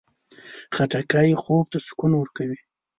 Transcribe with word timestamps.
خټکی 0.75 1.29
خوب 1.41 1.65
ته 1.71 1.77
سکون 1.87 2.11
ورکوي. 2.17 2.59